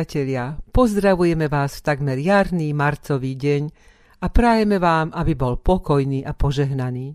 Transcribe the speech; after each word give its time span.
priatelia, 0.00 0.56
pozdravujeme 0.72 1.52
vás 1.52 1.76
v 1.76 1.92
takmer 1.92 2.16
jarný 2.16 2.72
marcový 2.72 3.36
deň 3.36 3.62
a 4.24 4.32
prajeme 4.32 4.80
vám, 4.80 5.12
aby 5.12 5.36
bol 5.36 5.60
pokojný 5.60 6.24
a 6.24 6.32
požehnaný. 6.32 7.12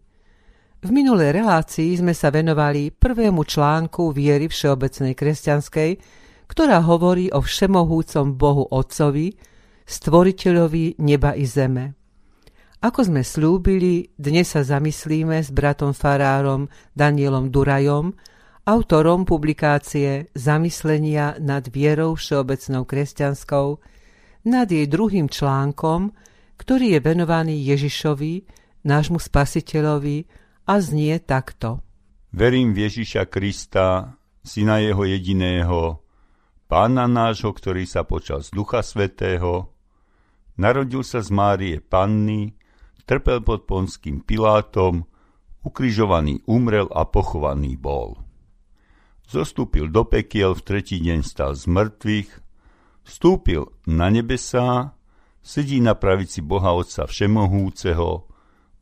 V 0.85 0.89
minulej 0.93 1.33
relácii 1.33 1.97
sme 1.97 2.13
sa 2.13 2.29
venovali 2.29 2.93
prvému 2.93 3.41
článku 3.41 4.13
viery 4.13 4.45
všeobecnej 4.45 5.17
kresťanskej, 5.17 5.91
ktorá 6.45 6.85
hovorí 6.85 7.33
o 7.33 7.41
všemohúcom 7.41 8.37
Bohu 8.37 8.69
Otcovi, 8.69 9.33
stvoriteľovi 9.89 11.01
neba 11.01 11.33
i 11.33 11.49
zeme. 11.49 11.97
Ako 12.85 13.01
sme 13.01 13.25
slúbili, 13.25 14.13
dnes 14.13 14.53
sa 14.53 14.61
zamyslíme 14.61 15.41
s 15.41 15.49
bratom 15.49 15.89
farárom 15.89 16.69
Danielom 16.93 17.49
Durajom 17.49 18.13
autorom 18.65 19.29
publikácie 19.29 20.33
Zamyslenia 20.33 21.37
nad 21.37 21.69
vierou 21.69 22.17
všeobecnou 22.17 22.81
kresťanskou, 22.89 23.77
nad 24.49 24.65
jej 24.65 24.89
druhým 24.89 25.29
článkom, 25.29 26.09
ktorý 26.57 26.97
je 26.97 26.99
venovaný 27.01 27.61
Ježišovi, 27.61 28.33
nášmu 28.85 29.21
spasiteľovi 29.21 30.25
a 30.65 30.73
znie 30.81 31.21
takto. 31.21 31.85
Verím 32.33 32.73
v 32.73 32.89
Ježiša 32.89 33.29
Krista, 33.29 34.17
syna 34.41 34.81
jeho 34.81 35.05
jediného, 35.05 36.01
pána 36.65 37.05
nášho, 37.05 37.53
ktorý 37.53 37.85
sa 37.85 38.01
počal 38.01 38.41
z 38.41 38.49
Ducha 38.49 38.81
Svetého, 38.81 39.69
narodil 40.57 41.05
sa 41.05 41.21
z 41.21 41.29
Márie 41.29 41.77
Panny, 41.85 42.57
trpel 43.05 43.45
pod 43.45 43.69
ponským 43.69 44.25
Pilátom, 44.25 45.05
ukrižovaný 45.61 46.41
umrel 46.49 46.89
a 46.89 47.05
pochovaný 47.05 47.77
bol 47.77 48.24
zostúpil 49.29 49.89
do 49.89 50.05
pekiel, 50.05 50.53
v 50.53 50.61
tretí 50.65 50.97
deň 51.01 51.19
stal 51.25 51.53
z 51.57 51.65
mŕtvych, 51.69 52.29
vstúpil 53.05 53.73
na 53.85 54.09
nebesá, 54.09 54.97
sedí 55.45 55.77
na 55.81 55.93
pravici 55.93 56.41
Boha 56.41 56.73
Otca 56.73 57.05
Všemohúceho, 57.05 58.25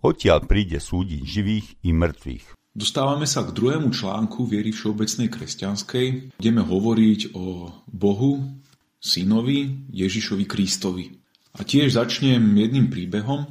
odtiaľ 0.04 0.40
príde 0.48 0.80
súdiť 0.80 1.22
živých 1.24 1.68
i 1.84 1.92
mŕtvych. 1.96 2.46
Dostávame 2.74 3.30
sa 3.30 3.46
k 3.46 3.54
druhému 3.54 3.94
článku 3.94 4.50
viery 4.50 4.74
všeobecnej 4.74 5.30
kresťanskej. 5.30 6.36
Ideme 6.42 6.66
hovoriť 6.66 7.38
o 7.38 7.70
Bohu, 7.86 8.42
synovi 8.98 9.86
Ježišovi 9.94 10.46
Kristovi. 10.50 11.14
A 11.54 11.62
tiež 11.62 11.94
začnem 11.94 12.42
jedným 12.42 12.90
príbehom. 12.90 13.46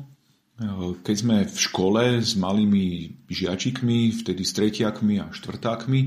Keď 1.07 1.17
sme 1.17 1.47
v 1.47 1.55
škole 1.55 2.19
s 2.19 2.35
malými 2.35 3.15
žiačikmi, 3.31 4.11
vtedy 4.11 4.43
s 4.43 4.53
tretiakmi 4.59 5.23
a 5.23 5.31
štvrtákmi, 5.31 6.01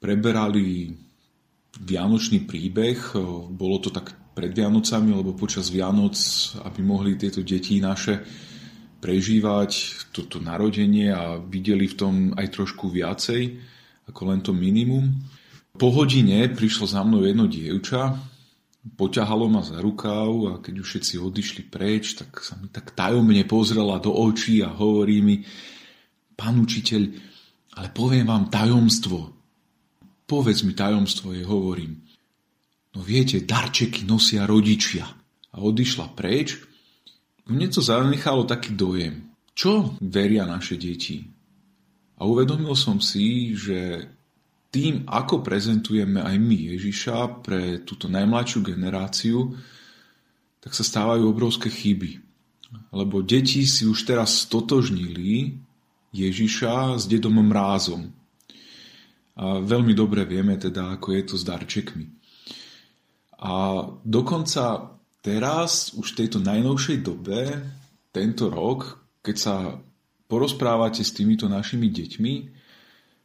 preberali 0.00 0.90
vianočný 1.78 2.48
príbeh. 2.48 3.14
Bolo 3.52 3.76
to 3.78 3.92
tak 3.92 4.34
pred 4.34 4.50
Vianocami, 4.56 5.12
lebo 5.12 5.36
počas 5.36 5.68
Vianoc, 5.68 6.16
aby 6.64 6.80
mohli 6.80 7.20
tieto 7.20 7.44
deti 7.44 7.78
naše 7.78 8.24
prežívať 9.00 9.70
toto 10.12 10.40
narodenie 10.40 11.12
a 11.12 11.36
videli 11.40 11.88
v 11.88 11.96
tom 11.96 12.14
aj 12.36 12.46
trošku 12.52 12.88
viacej 12.88 13.70
ako 14.10 14.22
len 14.26 14.40
to 14.42 14.50
minimum. 14.50 15.06
Po 15.78 15.94
hodine 15.94 16.50
prišlo 16.50 16.90
za 16.90 17.06
mnou 17.06 17.22
jedno 17.22 17.46
dievča, 17.46 18.18
poťahalo 18.98 19.46
ma 19.46 19.62
za 19.62 19.78
rukav 19.78 20.28
a 20.50 20.52
keď 20.58 20.74
už 20.82 20.86
všetci 20.90 21.14
odišli 21.22 21.62
preč, 21.70 22.18
tak 22.18 22.42
sa 22.42 22.58
mi 22.58 22.66
tak 22.66 22.90
tajomne 22.98 23.46
pozrela 23.46 24.02
do 24.02 24.10
očí 24.10 24.58
a 24.66 24.74
hovorí 24.74 25.22
mi, 25.22 25.46
pán 26.34 26.58
učiteľ, 26.58 27.02
ale 27.78 27.88
poviem 27.94 28.26
vám 28.26 28.50
tajomstvo, 28.50 29.39
Povedz 30.30 30.62
mi 30.62 30.78
tajomstvo, 30.78 31.34
jej 31.34 31.42
hovorím. 31.42 32.06
No 32.94 33.02
viete, 33.02 33.42
darčeky 33.42 34.06
nosia 34.06 34.46
rodičia. 34.46 35.02
A 35.50 35.58
odišla 35.58 36.14
preč. 36.14 36.54
Mne 37.50 37.66
to 37.66 37.82
zanechalo 37.82 38.46
taký 38.46 38.78
dojem. 38.78 39.26
Čo 39.50 39.98
veria 39.98 40.46
naše 40.46 40.78
deti? 40.78 41.26
A 42.14 42.30
uvedomil 42.30 42.78
som 42.78 43.02
si, 43.02 43.58
že 43.58 44.06
tým, 44.70 45.02
ako 45.10 45.42
prezentujeme 45.42 46.22
aj 46.22 46.36
my 46.38 46.78
Ježiša 46.78 47.42
pre 47.42 47.82
túto 47.82 48.06
najmladšiu 48.06 48.62
generáciu, 48.62 49.58
tak 50.62 50.78
sa 50.78 50.86
stávajú 50.86 51.26
obrovské 51.26 51.66
chyby. 51.74 52.22
Lebo 52.94 53.18
deti 53.26 53.66
si 53.66 53.82
už 53.82 54.06
teraz 54.06 54.46
stotožnili 54.46 55.58
Ježiša 56.14 57.02
s 57.02 57.10
dedom 57.10 57.42
Mrázom. 57.42 58.19
A 59.40 59.64
veľmi 59.64 59.96
dobre 59.96 60.28
vieme 60.28 60.60
teda, 60.60 61.00
ako 61.00 61.16
je 61.16 61.22
to 61.24 61.34
s 61.40 61.48
darčekmi. 61.48 62.06
A 63.40 63.88
dokonca 64.04 64.92
teraz, 65.24 65.96
už 65.96 66.12
v 66.12 66.18
tejto 66.24 66.44
najnovšej 66.44 66.98
dobe, 67.00 67.40
tento 68.12 68.52
rok, 68.52 69.00
keď 69.24 69.36
sa 69.40 69.80
porozprávate 70.28 71.00
s 71.00 71.16
týmito 71.16 71.48
našimi 71.48 71.88
deťmi, 71.88 72.34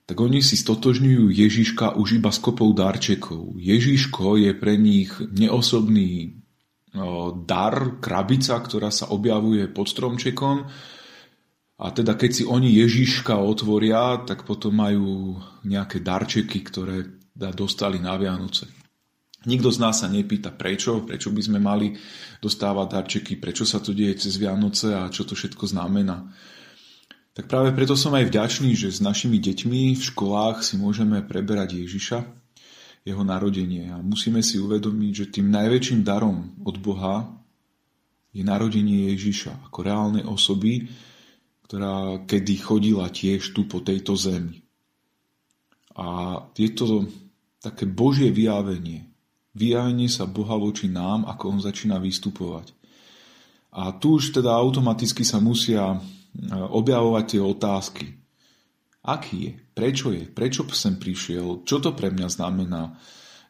tak 0.05 0.17
oni 0.21 0.39
si 0.39 0.55
stotožňujú 0.55 1.33
Ježiška 1.33 1.97
už 1.97 2.21
iba 2.21 2.31
s 2.31 2.39
kopou 2.39 2.71
darčekov. 2.71 3.57
Ježiško 3.57 4.39
je 4.39 4.51
pre 4.55 4.77
nich 4.77 5.11
neosobný 5.19 6.39
dar, 7.43 7.99
krabica, 7.99 8.55
ktorá 8.61 8.87
sa 8.87 9.11
objavuje 9.11 9.67
pod 9.67 9.91
stromčekom 9.91 10.63
a 11.75 11.91
teda 11.91 12.15
keď 12.15 12.31
si 12.31 12.43
oni 12.47 12.71
Ježiška 12.71 13.35
otvoria, 13.35 14.23
tak 14.23 14.47
potom 14.47 14.79
majú 14.79 15.35
nejaké 15.67 15.99
darčeky, 15.99 16.63
ktoré 16.63 17.19
dostali 17.35 17.99
na 17.99 18.15
Vianoce. 18.15 18.71
Nikto 19.45 19.69
z 19.69 19.77
nás 19.77 20.01
sa 20.01 20.07
nepýta 20.09 20.49
prečo, 20.55 21.03
prečo 21.05 21.29
by 21.29 21.41
sme 21.43 21.59
mali 21.61 21.93
dostávať 22.41 22.87
darčeky, 22.89 23.33
prečo 23.37 23.67
sa 23.67 23.83
to 23.83 23.93
deje 23.93 24.25
cez 24.25 24.39
Vianoce 24.39 24.95
a 24.95 25.05
čo 25.11 25.27
to 25.27 25.37
všetko 25.37 25.69
znamená. 25.69 26.31
Tak 27.35 27.51
práve 27.51 27.75
preto 27.75 27.99
som 27.99 28.15
aj 28.15 28.31
vďačný, 28.31 28.71
že 28.73 28.95
s 28.95 29.03
našimi 29.03 29.37
deťmi 29.43 29.99
v 29.99 30.03
školách 30.03 30.63
si 30.63 30.79
môžeme 30.79 31.19
preberať 31.27 31.83
Ježiša, 31.83 32.23
jeho 33.03 33.21
narodenie. 33.21 33.91
A 33.91 33.99
musíme 33.99 34.39
si 34.39 34.57
uvedomiť, 34.57 35.11
že 35.13 35.25
tým 35.29 35.51
najväčším 35.51 36.01
darom 36.01 36.55
od 36.63 36.79
Boha 36.79 37.27
je 38.31 38.41
narodenie 38.41 39.11
Ježiša 39.13 39.69
ako 39.69 39.79
reálnej 39.83 40.23
osoby, 40.23 40.89
ktorá 41.65 42.21
kedy 42.29 42.61
chodila 42.61 43.09
tiež 43.09 43.57
tu 43.57 43.65
po 43.65 43.81
tejto 43.81 44.13
zemi. 44.13 44.61
A 45.97 46.37
je 46.53 46.69
to 46.69 47.09
také 47.57 47.89
Božie 47.89 48.29
vyjavenie. 48.29 49.09
Vyjavenie 49.57 50.05
sa 50.05 50.29
Boha 50.29 50.59
voči 50.59 50.85
nám, 50.85 51.25
ako 51.25 51.57
on 51.57 51.59
začína 51.63 51.97
vystupovať. 51.97 52.75
A 53.73 53.95
tu 53.97 54.21
už 54.21 54.35
teda 54.35 54.53
automaticky 54.53 55.25
sa 55.25 55.41
musia 55.41 55.95
e, 55.95 55.99
objavovať 56.53 57.23
tie 57.25 57.41
otázky. 57.41 58.05
Aký 59.01 59.37
je? 59.49 59.53
Prečo 59.73 60.13
je? 60.13 60.23
Prečo 60.27 60.67
sem 60.71 60.95
prišiel? 60.95 61.65
Čo 61.65 61.81
to 61.81 61.91
pre 61.97 62.13
mňa 62.13 62.27
znamená? 62.29 62.95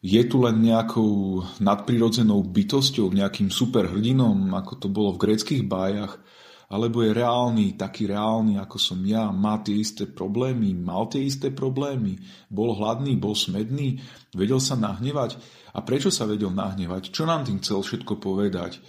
Je 0.06 0.22
tu 0.30 0.42
len 0.46 0.62
nejakou 0.62 1.42
nadprirodzenou 1.58 2.46
bytosťou, 2.46 3.10
nejakým 3.10 3.50
superhrdinom, 3.50 4.54
ako 4.54 4.74
to 4.78 4.88
bolo 4.90 5.18
v 5.18 5.30
greckých 5.30 5.66
bájach? 5.66 6.22
Alebo 6.66 7.06
je 7.06 7.14
reálny, 7.14 7.78
taký 7.78 8.10
reálny, 8.10 8.58
ako 8.58 8.78
som 8.82 9.00
ja, 9.06 9.30
má 9.30 9.62
tie 9.62 9.78
isté 9.78 10.10
problémy, 10.10 10.74
mal 10.74 11.06
tie 11.06 11.22
isté 11.22 11.54
problémy, 11.54 12.18
bol 12.50 12.74
hladný, 12.74 13.14
bol 13.22 13.38
smedný, 13.38 14.02
vedel 14.34 14.58
sa 14.58 14.74
nahnevať. 14.74 15.38
A 15.76 15.84
prečo 15.86 16.10
sa 16.10 16.26
vedel 16.26 16.50
nahnevať? 16.50 17.14
Čo 17.14 17.30
nám 17.30 17.46
tým 17.46 17.62
chcel 17.62 17.86
všetko 17.86 18.18
povedať? 18.18 18.82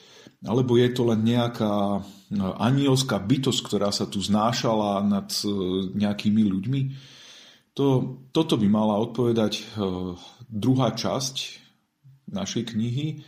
Alebo 0.47 0.79
je 0.79 0.89
to 0.95 1.03
len 1.09 1.27
nejaká 1.27 2.01
no, 2.33 2.47
anielská 2.57 3.19
bytosť, 3.21 3.61
ktorá 3.67 3.91
sa 3.91 4.07
tu 4.07 4.23
znášala 4.23 5.03
nad 5.03 5.29
e, 5.43 5.49
nejakými 5.97 6.43
ľuďmi? 6.47 6.81
To, 7.77 8.17
toto 8.33 8.55
by 8.57 8.69
mala 8.71 8.97
odpovedať 9.03 9.53
e, 9.59 9.63
druhá 10.49 10.95
časť 10.95 11.37
našej 12.31 12.73
knihy, 12.73 13.21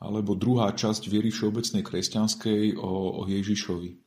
alebo 0.00 0.32
druhá 0.32 0.72
časť 0.72 1.12
viery 1.12 1.28
všeobecnej 1.28 1.84
kresťanskej 1.84 2.80
o, 2.80 3.20
o 3.20 3.22
Ježišovi. 3.28 4.00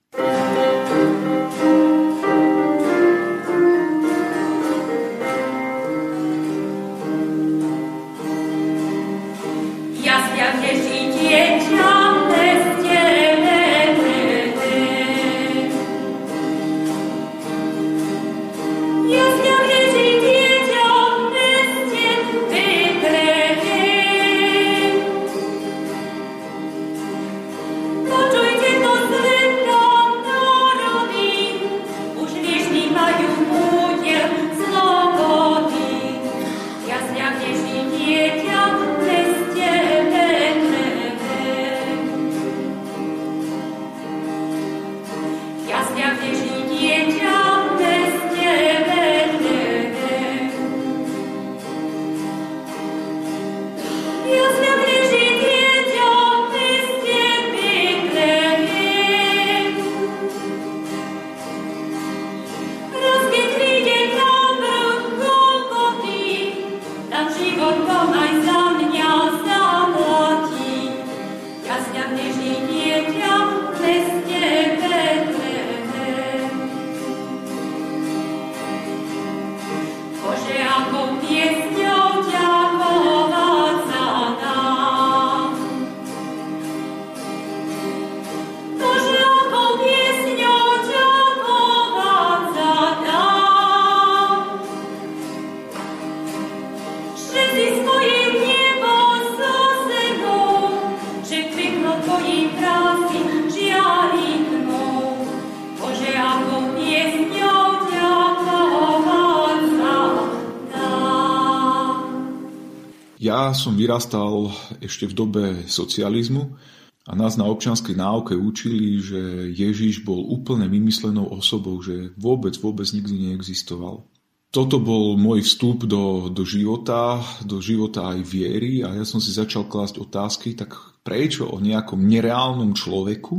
Som 113.54 113.78
vyrastal 113.78 114.50
ešte 114.82 115.06
v 115.06 115.14
dobe 115.14 115.44
socializmu 115.70 116.58
a 117.06 117.12
nás 117.14 117.38
na 117.38 117.46
občianskej 117.48 117.94
náuke 117.96 118.34
učili, 118.34 118.98
že 118.98 119.22
Ježiš 119.54 120.02
bol 120.02 120.26
úplne 120.26 120.66
vymyslenou 120.66 121.30
osobou, 121.32 121.78
že 121.80 122.12
vôbec, 122.18 122.58
vôbec 122.60 122.90
nikdy 122.90 123.30
neexistoval. 123.30 124.10
Toto 124.50 124.78
bol 124.82 125.16
môj 125.22 125.46
vstup 125.46 125.86
do, 125.86 126.34
do 126.34 126.44
života, 126.46 127.22
do 127.46 127.62
života 127.62 128.14
aj 128.14 128.26
viery 128.26 128.82
a 128.82 128.94
ja 128.98 129.06
som 129.06 129.22
si 129.22 129.30
začal 129.30 129.70
klásť 129.70 130.02
otázky, 130.02 130.58
tak 130.58 130.74
prečo 131.06 131.50
o 131.50 131.62
nejakom 131.62 132.02
nereálnom 132.02 132.74
človeku 132.74 133.38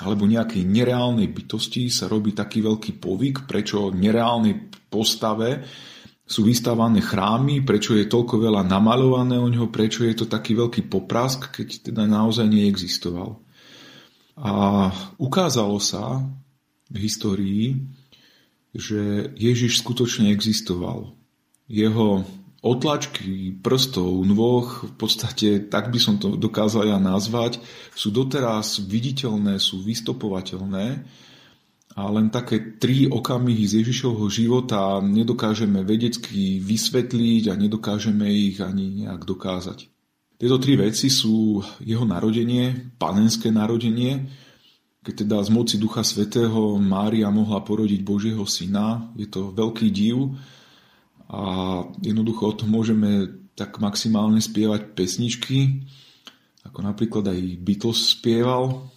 alebo 0.00 0.24
nejakej 0.24 0.64
nereálnej 0.64 1.28
bytosti 1.28 1.92
sa 1.92 2.08
robí 2.08 2.32
taký 2.32 2.64
veľký 2.64 3.02
povyk, 3.02 3.44
prečo 3.44 3.92
nereálnej 3.92 4.70
postave 4.88 5.66
sú 6.30 6.46
vystávané 6.46 7.02
chrámy, 7.02 7.66
prečo 7.66 7.98
je 7.98 8.06
toľko 8.06 8.38
veľa 8.38 8.62
namalované 8.62 9.34
o 9.34 9.50
ňo, 9.50 9.66
prečo 9.66 10.06
je 10.06 10.14
to 10.14 10.30
taký 10.30 10.54
veľký 10.54 10.86
poprask, 10.86 11.50
keď 11.50 11.90
teda 11.90 12.06
naozaj 12.06 12.46
neexistoval. 12.46 13.42
A 14.38 14.52
ukázalo 15.18 15.82
sa 15.82 16.22
v 16.86 16.96
histórii, 17.02 17.82
že 18.70 19.34
Ježiš 19.34 19.82
skutočne 19.82 20.30
existoval. 20.30 21.18
Jeho 21.66 22.22
otlačky 22.62 23.58
prstov, 23.58 24.22
nôh, 24.22 24.70
v 24.86 24.94
podstate 24.94 25.66
tak 25.66 25.90
by 25.90 25.98
som 25.98 26.22
to 26.22 26.38
dokázal 26.38 26.86
ja 26.86 27.02
nazvať, 27.02 27.58
sú 27.90 28.14
doteraz 28.14 28.78
viditeľné, 28.86 29.58
sú 29.58 29.82
vystopovateľné 29.82 31.02
a 31.98 32.06
len 32.06 32.30
také 32.30 32.78
tri 32.78 33.10
okamihy 33.10 33.66
z 33.66 33.82
Ježišovho 33.82 34.30
života 34.30 35.02
nedokážeme 35.02 35.82
vedecky 35.82 36.62
vysvetliť 36.62 37.50
a 37.50 37.54
nedokážeme 37.58 38.30
ich 38.30 38.62
ani 38.62 39.02
nejak 39.02 39.26
dokázať. 39.26 39.90
Tieto 40.40 40.56
tri 40.56 40.78
veci 40.78 41.10
sú 41.10 41.60
jeho 41.82 42.06
narodenie, 42.06 42.94
panenské 42.96 43.50
narodenie, 43.52 44.30
keď 45.02 45.14
teda 45.26 45.36
z 45.44 45.50
moci 45.52 45.76
Ducha 45.76 46.06
Svetého 46.06 46.78
Mária 46.78 47.28
mohla 47.28 47.60
porodiť 47.60 48.00
Božieho 48.00 48.44
syna. 48.46 49.12
Je 49.18 49.28
to 49.28 49.52
veľký 49.52 49.88
div 49.90 50.36
a 51.28 51.42
jednoducho 52.00 52.42
o 52.54 52.56
tom 52.56 52.72
môžeme 52.72 53.28
tak 53.58 53.76
maximálne 53.82 54.40
spievať 54.40 54.96
pesničky, 54.96 55.84
ako 56.64 56.78
napríklad 56.86 57.28
aj 57.28 57.38
Beatles 57.60 58.16
spieval, 58.16 58.88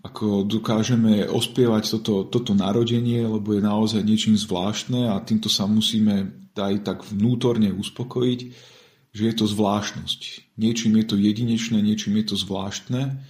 ako 0.00 0.48
dokážeme 0.48 1.28
ospievať 1.28 2.00
toto, 2.00 2.24
toto 2.24 2.56
narodenie, 2.56 3.20
lebo 3.20 3.52
je 3.52 3.62
naozaj 3.62 4.00
niečím 4.00 4.32
zvláštne 4.32 5.12
a 5.12 5.20
týmto 5.20 5.52
sa 5.52 5.68
musíme 5.68 6.32
aj 6.56 6.74
tak 6.84 6.98
vnútorne 7.04 7.72
uspokojiť, 7.72 8.40
že 9.12 9.22
je 9.28 9.34
to 9.36 9.44
zvláštnosť. 9.44 10.52
Niečím 10.56 10.96
je 11.00 11.04
to 11.04 11.16
jedinečné, 11.20 11.84
niečím 11.84 12.16
je 12.20 12.32
to 12.32 12.36
zvláštne, 12.36 13.20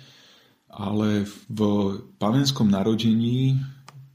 ale 0.71 1.27
v 1.51 1.61
panenskom 2.23 2.71
narodení 2.71 3.59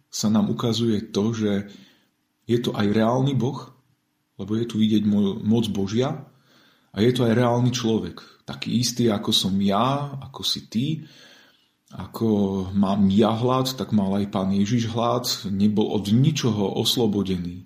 sa 0.08 0.32
nám 0.32 0.48
ukazuje 0.48 1.12
to, 1.12 1.36
že 1.36 1.52
je 2.48 2.58
to 2.64 2.72
aj 2.72 2.88
reálny 2.88 3.36
Boh, 3.36 3.68
lebo 4.40 4.56
je 4.56 4.66
tu 4.68 4.80
vidieť 4.80 5.04
moc 5.44 5.66
Božia 5.72 6.24
a 6.96 6.98
je 7.04 7.12
to 7.12 7.28
aj 7.28 7.36
reálny 7.36 7.76
človek, 7.76 8.24
taký 8.48 8.80
istý 8.80 9.12
ako 9.12 9.36
som 9.36 9.56
ja, 9.60 10.16
ako 10.24 10.42
si 10.48 10.72
ty, 10.72 11.04
ako 11.96 12.28
mám 12.76 13.08
ja 13.08 13.32
hlad, 13.32 13.72
tak 13.80 13.96
mal 13.96 14.12
aj 14.20 14.28
pán 14.28 14.52
Ježiš 14.52 14.92
hlad, 14.92 15.24
nebol 15.48 15.96
od 15.96 16.12
ničoho 16.12 16.76
oslobodený. 16.76 17.64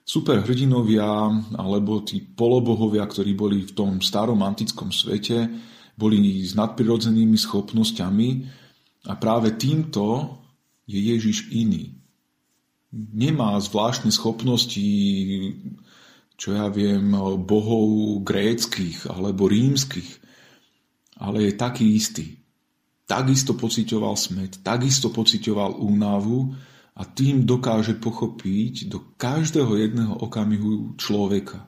Superhrdinovia 0.00 1.28
alebo 1.60 2.00
tí 2.00 2.24
polobohovia, 2.24 3.04
ktorí 3.04 3.36
boli 3.36 3.68
v 3.68 3.72
tom 3.76 4.00
starom 4.00 4.40
antickom 4.40 4.88
svete, 4.88 5.44
boli 5.92 6.40
s 6.40 6.56
nadprirodzenými 6.56 7.36
schopnosťami 7.36 8.28
a 9.06 9.12
práve 9.20 9.52
týmto 9.60 10.40
je 10.88 10.96
Ježiš 10.96 11.52
iný. 11.52 12.00
Nemá 12.90 13.60
zvláštne 13.60 14.08
schopnosti, 14.10 14.88
čo 16.40 16.48
ja 16.56 16.72
viem, 16.72 17.12
bohov 17.44 18.24
gréckých 18.24 19.06
alebo 19.12 19.46
rímskych, 19.46 20.18
ale 21.20 21.52
je 21.52 21.60
taký 21.60 21.86
istý 21.92 22.39
takisto 23.10 23.58
pocitoval 23.58 24.14
smet, 24.14 24.62
takisto 24.62 25.10
pocitoval 25.10 25.82
únavu 25.82 26.54
a 26.94 27.02
tým 27.02 27.42
dokáže 27.42 27.98
pochopiť 27.98 28.86
do 28.86 29.02
každého 29.18 29.74
jedného 29.74 30.14
okamihu 30.22 30.94
človeka. 30.94 31.66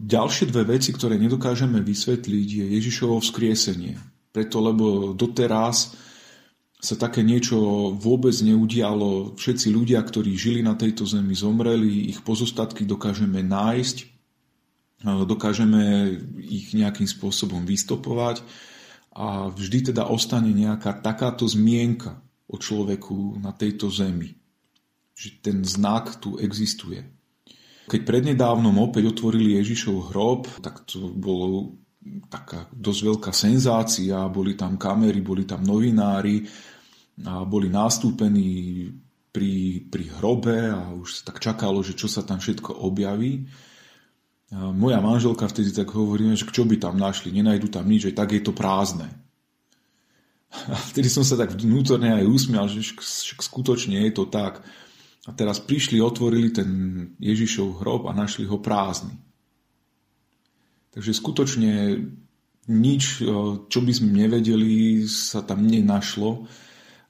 Ďalšie 0.00 0.48
dve 0.48 0.72
veci, 0.72 0.88
ktoré 0.88 1.20
nedokážeme 1.20 1.84
vysvetliť, 1.84 2.48
je 2.48 2.64
Ježišovo 2.80 3.20
vzkriesenie. 3.20 4.00
Preto, 4.32 4.64
lebo 4.64 5.12
doteraz 5.12 5.92
sa 6.80 6.96
také 6.96 7.20
niečo 7.20 7.92
vôbec 7.92 8.32
neudialo. 8.40 9.36
Všetci 9.36 9.68
ľudia, 9.68 10.00
ktorí 10.00 10.32
žili 10.32 10.64
na 10.64 10.72
tejto 10.80 11.04
zemi, 11.04 11.36
zomreli, 11.36 12.08
ich 12.08 12.24
pozostatky 12.24 12.88
dokážeme 12.88 13.44
nájsť, 13.44 13.96
dokážeme 15.04 16.08
ich 16.40 16.72
nejakým 16.72 17.06
spôsobom 17.06 17.68
vystopovať 17.68 18.40
a 19.12 19.52
vždy 19.52 19.92
teda 19.92 20.08
ostane 20.08 20.52
nejaká 20.56 21.04
takáto 21.04 21.44
zmienka 21.44 22.20
o 22.48 22.56
človeku 22.56 23.40
na 23.40 23.52
tejto 23.52 23.92
zemi. 23.92 24.32
Že 25.12 25.28
ten 25.44 25.58
znak 25.64 26.16
tu 26.20 26.40
existuje. 26.40 27.04
Keď 27.88 28.00
prednedávnom 28.08 28.72
opäť 28.80 29.12
otvorili 29.12 29.60
Ježišov 29.60 30.12
hrob, 30.12 30.48
tak 30.64 30.88
to 30.88 31.12
bolo 31.12 31.76
taká 32.32 32.66
dosť 32.72 33.00
veľká 33.04 33.32
senzácia, 33.36 34.32
boli 34.32 34.56
tam 34.56 34.80
kamery, 34.80 35.20
boli 35.22 35.44
tam 35.46 35.62
novinári 35.62 36.42
a 37.22 37.44
boli 37.44 37.68
nástúpení 37.68 38.88
pri, 39.32 39.86
pri 39.88 40.04
hrobe 40.18 40.72
a 40.72 40.92
už 40.92 41.20
sa 41.20 41.32
tak 41.32 41.38
čakalo, 41.40 41.84
že 41.84 41.96
čo 41.96 42.08
sa 42.08 42.24
tam 42.24 42.40
všetko 42.40 42.80
objaví. 42.84 43.46
Moja 44.52 45.00
manželka 45.00 45.48
vtedy 45.48 45.72
tak 45.72 45.88
hovorí, 45.96 46.28
že 46.36 46.44
čo 46.44 46.68
by 46.68 46.76
tam 46.76 47.00
našli, 47.00 47.32
nenajdu 47.32 47.72
tam 47.72 47.88
nič, 47.88 48.12
že 48.12 48.16
tak 48.16 48.36
je 48.36 48.44
to 48.44 48.52
prázdne. 48.52 49.08
A 50.52 50.76
vtedy 50.92 51.08
som 51.08 51.24
sa 51.24 51.40
tak 51.40 51.56
vnútorne 51.56 52.12
aj 52.20 52.28
usmial, 52.28 52.68
že 52.68 52.84
skutočne 53.40 54.04
je 54.04 54.12
to 54.12 54.28
tak. 54.28 54.60
A 55.24 55.32
teraz 55.32 55.56
prišli, 55.56 56.04
otvorili 56.04 56.52
ten 56.52 56.68
Ježišov 57.16 57.80
hrob 57.80 58.04
a 58.04 58.12
našli 58.12 58.44
ho 58.44 58.60
prázdny. 58.60 59.16
Takže 60.92 61.16
skutočne 61.16 61.72
nič, 62.68 63.24
čo 63.72 63.78
by 63.80 63.92
sme 63.96 64.10
nevedeli, 64.12 65.08
sa 65.08 65.40
tam 65.40 65.64
nenašlo. 65.64 66.44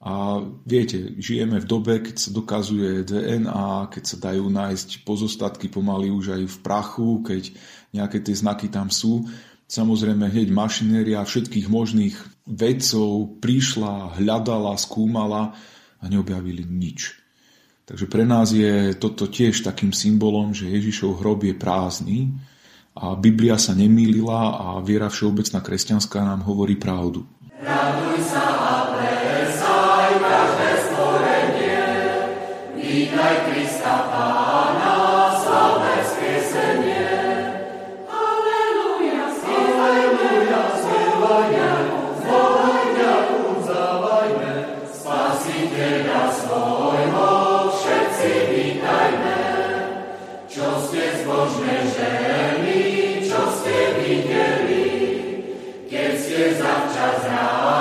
A 0.03 0.43
viete, 0.67 1.15
žijeme 1.23 1.63
v 1.63 1.71
dobe, 1.71 2.03
keď 2.03 2.17
sa 2.19 2.31
dokazuje 2.35 3.07
DNA, 3.07 3.87
keď 3.87 4.03
sa 4.03 4.17
dajú 4.19 4.51
nájsť 4.51 5.07
pozostatky 5.07 5.71
pomaly 5.71 6.11
už 6.11 6.35
aj 6.35 6.43
v 6.43 6.57
prachu, 6.59 7.23
keď 7.23 7.55
nejaké 7.95 8.19
tie 8.19 8.35
znaky 8.35 8.67
tam 8.67 8.91
sú. 8.91 9.31
Samozrejme, 9.71 10.27
hneď 10.27 10.51
mašinéria 10.51 11.23
všetkých 11.23 11.71
možných 11.71 12.19
vedcov 12.51 13.39
prišla, 13.39 14.19
hľadala, 14.19 14.75
skúmala 14.75 15.55
a 16.03 16.05
neobjavili 16.11 16.67
nič. 16.67 17.23
Takže 17.87 18.11
pre 18.11 18.27
nás 18.27 18.51
je 18.51 18.99
toto 18.99 19.31
tiež 19.31 19.63
takým 19.63 19.95
symbolom, 19.95 20.51
že 20.51 20.67
Ježišov 20.67 21.23
hrob 21.23 21.47
je 21.47 21.55
prázdny 21.55 22.19
a 22.99 23.15
Biblia 23.15 23.55
sa 23.55 23.71
nemýlila 23.71 24.59
a 24.59 24.67
viera 24.83 25.07
všeobecná 25.07 25.63
kresťanská 25.63 26.19
nám 26.27 26.43
hovorí 26.43 26.75
pravdu. 26.75 27.23
Raduj 27.63 28.19
sa 28.27 28.62
Vítaj 32.93 33.49
Krista 33.49 34.05
Pána, 34.13 35.33
slavné 35.41 35.97
skriesenie. 36.13 37.09
Aleluja, 38.05 39.33
aleluja, 39.33 40.63
spievajme, 40.77 41.73
zvolajme, 42.21 43.13
uzdávajme, 43.49 44.53
Spasiteľa 44.93 46.23
svojho 46.37 47.33
všetci 47.81 48.33
vítajme. 48.53 49.41
Čo 50.53 50.69
ste 50.85 51.17
zbožné 51.25 51.77
ženy, 51.97 52.81
čo 53.25 53.41
ste 53.57 53.77
videli, 54.05 54.89
keď 55.89 56.11
ste 56.21 56.61
zavčas 56.61 57.25
rána 57.25 57.72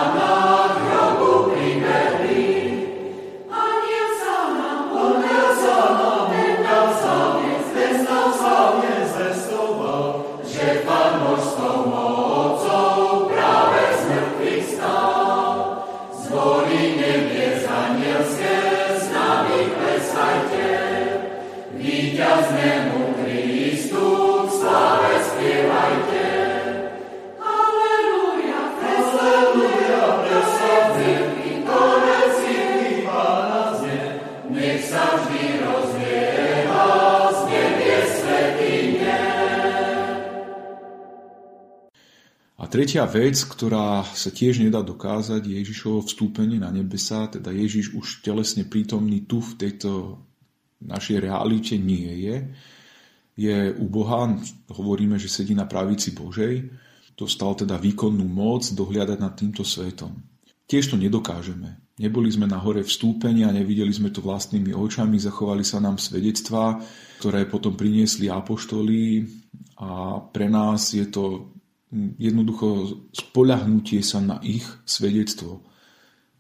tretia 42.82 43.06
vec, 43.06 43.38
ktorá 43.38 44.02
sa 44.02 44.34
tiež 44.34 44.58
nedá 44.58 44.82
dokázať, 44.82 45.46
je 45.46 45.54
Ježišovo 45.62 46.02
vstúpenie 46.02 46.58
na 46.58 46.74
nebesa, 46.74 47.30
teda 47.30 47.54
Ježiš 47.54 47.94
už 47.94 48.26
telesne 48.26 48.66
prítomný 48.66 49.30
tu 49.30 49.38
v 49.38 49.54
tejto 49.54 50.18
našej 50.82 51.22
realite 51.22 51.78
nie 51.78 52.10
je. 52.26 52.36
Je 53.38 53.70
u 53.78 53.86
Boha, 53.86 54.34
hovoríme, 54.74 55.22
že 55.22 55.30
sedí 55.30 55.54
na 55.54 55.70
pravici 55.70 56.18
Božej, 56.18 56.74
dostal 57.14 57.54
teda 57.54 57.78
výkonnú 57.78 58.26
moc 58.26 58.66
dohliadať 58.66 59.18
nad 59.22 59.38
týmto 59.38 59.62
svetom. 59.62 60.18
Tiež 60.66 60.90
to 60.90 60.98
nedokážeme. 60.98 61.78
Neboli 62.02 62.34
sme 62.34 62.50
na 62.50 62.58
hore 62.58 62.82
vstúpenia, 62.82 63.54
nevideli 63.54 63.94
sme 63.94 64.10
to 64.10 64.26
vlastnými 64.26 64.74
očami, 64.74 65.22
zachovali 65.22 65.62
sa 65.62 65.78
nám 65.78 66.02
svedectvá, 66.02 66.82
ktoré 67.22 67.46
potom 67.46 67.78
priniesli 67.78 68.26
apoštoli 68.26 69.22
a 69.78 70.18
pre 70.34 70.50
nás 70.50 70.98
je 70.98 71.06
to 71.06 71.54
jednoducho 72.18 73.00
spoľahnutie 73.12 74.00
sa 74.02 74.24
na 74.24 74.40
ich 74.42 74.64
svedectvo. 74.88 75.68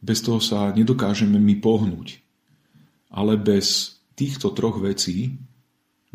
Bez 0.01 0.23
toho 0.23 0.39
sa 0.39 0.71
nedokážeme 0.71 1.37
my 1.37 1.55
pohnúť. 1.59 2.23
Ale 3.11 3.35
bez 3.35 3.99
týchto 4.15 4.55
troch 4.55 4.79
vecí 4.79 5.37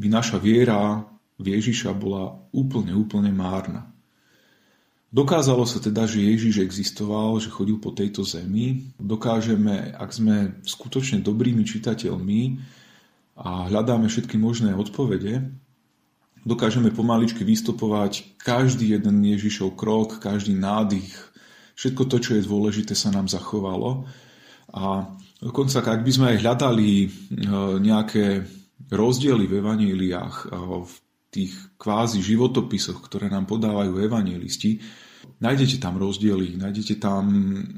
by 0.00 0.08
naša 0.08 0.40
viera 0.40 1.04
v 1.36 1.46
Ježiša 1.52 1.92
bola 1.92 2.32
úplne, 2.56 2.96
úplne 2.96 3.28
márna. 3.30 3.92
Dokázalo 5.12 5.64
sa 5.64 5.78
teda, 5.78 6.04
že 6.04 6.24
Ježiš 6.24 6.60
existoval, 6.60 7.38
že 7.38 7.52
chodil 7.52 7.78
po 7.78 7.94
tejto 7.94 8.26
zemi. 8.26 8.90
Dokážeme, 8.98 9.94
ak 9.94 10.10
sme 10.12 10.36
skutočne 10.66 11.22
dobrými 11.22 11.62
čitateľmi 11.62 12.40
a 13.40 13.70
hľadáme 13.70 14.10
všetky 14.10 14.36
možné 14.36 14.74
odpovede, 14.76 15.46
dokážeme 16.46 16.94
pomaličky 16.94 17.42
vystupovať 17.42 18.38
každý 18.38 18.94
jeden 18.94 19.18
Ježišov 19.26 19.74
krok, 19.74 20.22
každý 20.22 20.54
nádych, 20.54 21.10
všetko 21.74 22.02
to, 22.06 22.16
čo 22.22 22.30
je 22.38 22.46
dôležité, 22.46 22.94
sa 22.94 23.10
nám 23.10 23.26
zachovalo. 23.26 24.06
A 24.70 25.10
dokonca, 25.42 25.82
ak 25.82 26.06
by 26.06 26.12
sme 26.14 26.26
aj 26.32 26.40
hľadali 26.46 26.90
e, 27.02 27.08
nejaké 27.82 28.46
rozdiely 28.94 29.50
v 29.50 29.54
evaníliách, 29.58 30.36
e, 30.46 30.46
v 30.86 30.92
tých 31.34 31.52
kvázi 31.76 32.22
životopisoch, 32.22 33.02
ktoré 33.02 33.26
nám 33.26 33.50
podávajú 33.50 33.98
evanílisti, 33.98 34.78
nájdete 35.42 35.82
tam 35.82 35.98
rozdiely, 35.98 36.54
nájdete 36.56 37.02
tam 37.02 37.26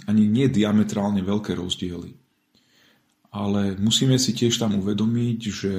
ani 0.04 0.24
nie 0.28 0.52
diametrálne 0.52 1.24
veľké 1.24 1.56
rozdiely. 1.56 2.12
Ale 3.32 3.76
musíme 3.80 4.16
si 4.20 4.32
tiež 4.32 4.56
tam 4.60 4.76
uvedomiť, 4.80 5.38
že 5.40 5.74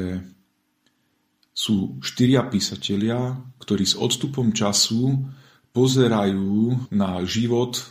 sú 1.59 1.99
štyria 1.99 2.47
písatelia, 2.47 3.35
ktorí 3.59 3.83
s 3.83 3.99
odstupom 3.99 4.55
času 4.55 5.27
pozerajú 5.75 6.87
na 6.95 7.19
život, 7.27 7.83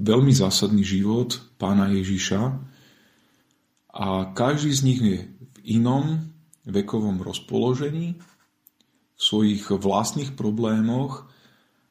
veľmi 0.00 0.32
zásadný 0.32 0.80
život 0.80 1.36
pána 1.60 1.92
Ježiša 1.92 2.40
a 3.92 4.32
každý 4.32 4.72
z 4.72 4.80
nich 4.88 5.00
je 5.04 5.18
v 5.28 5.58
inom 5.76 6.32
vekovom 6.64 7.20
rozpoložení, 7.20 8.16
v 8.16 9.20
svojich 9.20 9.68
vlastných 9.68 10.32
problémoch 10.32 11.28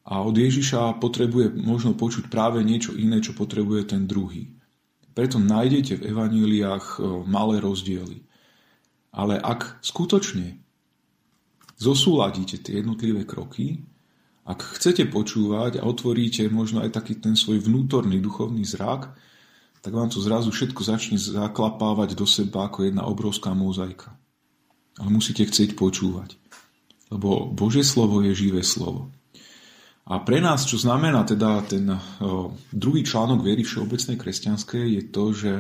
a 0.02 0.26
od 0.26 0.34
Ježiša 0.34 0.98
potrebuje 0.98 1.62
možno 1.62 1.94
počuť 1.94 2.26
práve 2.34 2.66
niečo 2.66 2.98
iné, 2.98 3.22
čo 3.22 3.38
potrebuje 3.38 3.94
ten 3.94 4.10
druhý. 4.10 4.50
Preto 5.14 5.38
nájdete 5.38 6.02
v 6.02 6.10
evaníliách 6.10 6.86
e, 6.98 7.00
malé 7.30 7.62
rozdiely. 7.62 8.26
Ale 9.12 9.38
ak 9.38 9.84
skutočne 9.84 10.61
zosúladíte 11.82 12.62
tie 12.62 12.86
jednotlivé 12.86 13.26
kroky, 13.26 13.82
ak 14.46 14.78
chcete 14.78 15.10
počúvať 15.10 15.82
a 15.82 15.86
otvoríte 15.90 16.46
možno 16.50 16.86
aj 16.86 16.94
taký 16.94 17.18
ten 17.18 17.34
svoj 17.34 17.62
vnútorný 17.62 18.22
duchovný 18.22 18.62
zrak, 18.66 19.10
tak 19.82 19.92
vám 19.98 20.14
to 20.14 20.22
zrazu 20.22 20.54
všetko 20.54 20.82
začne 20.86 21.18
zaklapávať 21.18 22.14
do 22.14 22.30
seba 22.30 22.70
ako 22.70 22.86
jedna 22.86 23.10
obrovská 23.10 23.58
mozaika. 23.58 24.14
Ale 25.02 25.10
musíte 25.10 25.42
chcieť 25.42 25.74
počúvať. 25.74 26.38
Lebo 27.10 27.50
Božie 27.50 27.82
slovo 27.82 28.22
je 28.22 28.38
živé 28.38 28.62
slovo. 28.62 29.10
A 30.06 30.22
pre 30.22 30.42
nás, 30.42 30.66
čo 30.66 30.78
znamená 30.78 31.26
teda 31.26 31.62
ten 31.66 31.86
druhý 32.74 33.02
článok 33.06 33.42
viery 33.46 33.62
všeobecnej 33.66 34.18
kresťanskej, 34.18 34.86
je 34.98 35.04
to, 35.10 35.24
že 35.34 35.54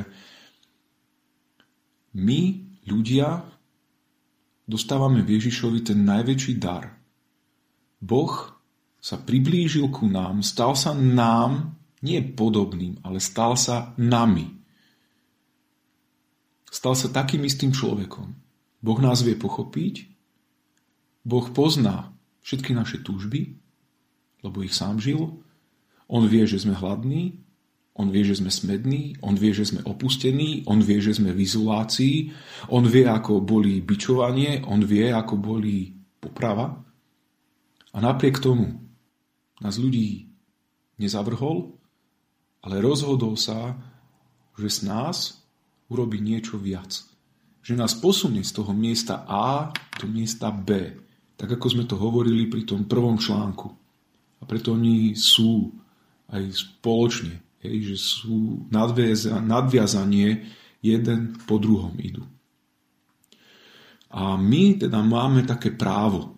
my, 2.17 2.41
ľudia, 2.89 3.45
dostávame 4.65 5.21
v 5.25 5.37
Ježišovi 5.39 5.79
ten 5.85 6.05
najväčší 6.05 6.53
dar. 6.61 6.97
Boh 8.01 8.33
sa 9.01 9.17
priblížil 9.17 9.89
ku 9.89 10.05
nám, 10.09 10.45
stal 10.45 10.77
sa 10.77 10.93
nám 10.93 11.77
nie 12.01 12.21
podobným, 12.21 13.01
ale 13.05 13.21
stal 13.21 13.57
sa 13.57 13.93
nami. 13.97 14.49
Stal 16.71 16.97
sa 16.97 17.13
takým 17.13 17.45
istým 17.45 17.73
človekom. 17.73 18.33
Boh 18.81 18.99
nás 19.01 19.21
vie 19.21 19.37
pochopiť, 19.37 20.09
Boh 21.21 21.45
pozná 21.53 22.09
všetky 22.41 22.73
naše 22.73 23.05
túžby, 23.05 23.53
lebo 24.41 24.65
ich 24.65 24.73
sám 24.73 24.97
žil. 24.97 25.37
On 26.09 26.23
vie, 26.25 26.43
že 26.49 26.65
sme 26.65 26.73
hladní, 26.73 27.37
on 27.91 28.07
vie, 28.07 28.23
že 28.23 28.39
sme 28.39 28.47
smední, 28.47 29.19
on 29.19 29.35
vie, 29.35 29.51
že 29.51 29.67
sme 29.67 29.83
opustení, 29.83 30.63
on 30.63 30.79
vie, 30.79 31.03
že 31.03 31.19
sme 31.19 31.35
v 31.35 31.43
izolácii, 31.43 32.15
on 32.71 32.87
vie, 32.87 33.03
ako 33.03 33.43
boli 33.43 33.83
bičovanie, 33.83 34.63
on 34.63 34.79
vie, 34.87 35.11
ako 35.11 35.35
boli 35.35 35.91
poprava. 36.23 36.71
A 37.91 37.97
napriek 37.99 38.39
tomu 38.39 38.79
nás 39.59 39.75
ľudí 39.75 40.31
nezavrhol, 40.95 41.75
ale 42.63 42.79
rozhodol 42.79 43.35
sa, 43.35 43.75
že 44.55 44.69
z 44.71 44.79
nás 44.87 45.43
urobí 45.91 46.23
niečo 46.23 46.55
viac. 46.55 47.03
Že 47.61 47.75
nás 47.75 47.93
posunie 47.99 48.47
z 48.47 48.55
toho 48.55 48.71
miesta 48.71 49.27
A 49.27 49.69
do 49.99 50.07
miesta 50.07 50.47
B. 50.49 50.95
Tak 51.35 51.59
ako 51.59 51.67
sme 51.67 51.83
to 51.83 51.99
hovorili 51.99 52.47
pri 52.47 52.63
tom 52.63 52.87
prvom 52.87 53.19
článku. 53.19 53.67
A 54.41 54.43
preto 54.47 54.73
oni 54.73 55.13
sú 55.13 55.69
aj 56.31 56.41
spoločne 56.55 57.50
Hej, 57.61 57.93
že 57.93 57.97
sú 58.01 58.65
nadviazanie 59.45 60.49
jeden 60.81 61.37
po 61.45 61.61
druhom 61.61 61.93
idú. 62.01 62.25
A 64.11 64.35
my 64.35 64.81
teda 64.81 64.99
máme 65.05 65.45
také 65.45 65.71
právo. 65.71 66.35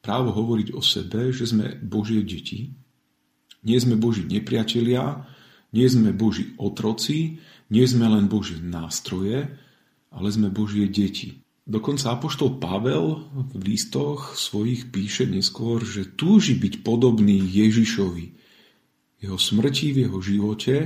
Právo 0.00 0.32
hovoriť 0.32 0.74
o 0.74 0.82
sebe, 0.82 1.30
že 1.30 1.46
sme 1.46 1.76
Božie 1.76 2.24
deti. 2.24 2.72
Nie 3.64 3.78
sme 3.80 4.00
Boží 4.00 4.24
nepriatelia, 4.24 5.28
nie 5.72 5.86
sme 5.88 6.12
Boží 6.12 6.52
otroci, 6.56 7.40
nie 7.72 7.84
sme 7.84 8.08
len 8.08 8.28
Boží 8.28 8.60
nástroje, 8.60 9.48
ale 10.12 10.28
sme 10.32 10.52
Božie 10.52 10.88
deti. 10.88 11.44
Dokonca 11.64 12.12
Apoštol 12.12 12.60
Pavel 12.60 13.24
v 13.32 13.62
listoch 13.64 14.36
svojich 14.36 14.92
píše 14.92 15.24
neskôr, 15.24 15.80
že 15.80 16.12
túži 16.12 16.60
byť 16.60 16.84
podobný 16.84 17.40
Ježišovi, 17.40 18.43
jeho 19.24 19.38
smrti, 19.40 19.92
v 19.92 19.98
jeho 20.08 20.18
živote 20.20 20.76